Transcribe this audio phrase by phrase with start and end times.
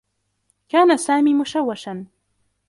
[0.69, 2.05] كان سامي مشوّشا.